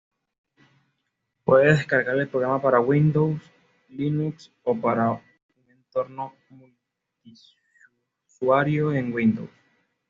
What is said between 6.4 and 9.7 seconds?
multiusuario en Windows.